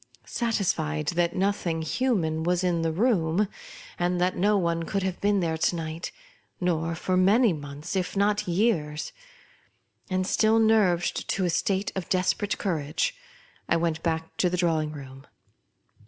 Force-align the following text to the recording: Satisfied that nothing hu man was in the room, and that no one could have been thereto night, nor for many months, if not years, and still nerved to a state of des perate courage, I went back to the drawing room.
Satisfied 0.25 1.09
that 1.09 1.35
nothing 1.35 1.83
hu 1.83 2.15
man 2.15 2.41
was 2.41 2.63
in 2.63 2.81
the 2.81 2.91
room, 2.91 3.47
and 3.99 4.19
that 4.19 4.35
no 4.35 4.57
one 4.57 4.81
could 4.81 5.03
have 5.03 5.21
been 5.21 5.41
thereto 5.41 5.75
night, 5.77 6.11
nor 6.59 6.95
for 6.95 7.15
many 7.15 7.53
months, 7.53 7.95
if 7.95 8.17
not 8.17 8.47
years, 8.47 9.11
and 10.09 10.25
still 10.25 10.57
nerved 10.57 11.27
to 11.29 11.45
a 11.45 11.51
state 11.51 11.91
of 11.95 12.09
des 12.09 12.33
perate 12.35 12.57
courage, 12.57 13.15
I 13.69 13.75
went 13.77 14.01
back 14.01 14.35
to 14.37 14.49
the 14.49 14.57
drawing 14.57 14.91
room. 14.91 15.27